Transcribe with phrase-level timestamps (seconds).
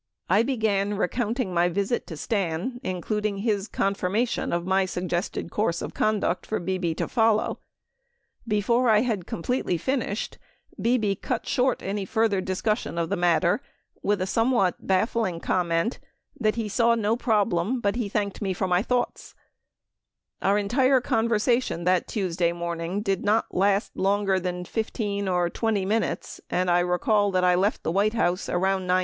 [0.31, 5.79] I began recounting my visit with Stan, including his con firmation of my suggested course
[5.79, 7.49] of conduct for Bebe to follow,
[8.45, 10.39] and before I had completely finished,
[10.81, 13.61] Bebe cut short further discussion of the matter
[14.01, 15.99] with a somewhat baffling comment,
[16.39, 19.35] that he saw no problem but he thanked me for my thoughts
[20.41, 26.41] Our entire conversation that Tuesday morning did not last longer than 15 or 20 minutes,
[26.49, 28.99] and I recall that I left the White House around 9a.